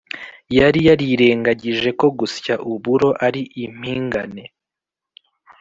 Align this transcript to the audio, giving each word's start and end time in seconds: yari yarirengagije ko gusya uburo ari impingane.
yari 0.57 0.79
yarirengagije 0.87 1.89
ko 1.99 2.07
gusya 2.19 2.53
uburo 2.73 3.09
ari 3.27 3.41
impingane. 3.63 4.43